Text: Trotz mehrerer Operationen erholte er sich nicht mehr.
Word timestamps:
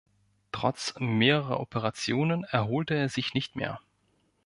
Trotz 0.51 0.95
mehrerer 0.97 1.59
Operationen 1.59 2.43
erholte 2.43 2.95
er 2.95 3.07
sich 3.07 3.35
nicht 3.35 3.55
mehr. 3.55 3.79